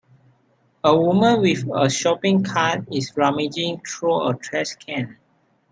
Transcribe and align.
a 0.83 0.97
woman 0.97 1.41
with 1.41 1.63
a 1.75 1.87
shopping 1.87 2.43
cart 2.43 2.83
is 2.91 3.15
rummaging 3.15 3.79
through 3.85 4.29
a 4.29 4.33
trashcan. 4.35 5.15